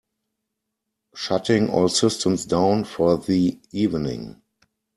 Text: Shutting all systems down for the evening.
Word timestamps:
Shutting 1.13 1.69
all 1.69 1.87
systems 1.87 2.47
down 2.47 2.85
for 2.85 3.19
the 3.19 3.59
evening. 3.71 4.41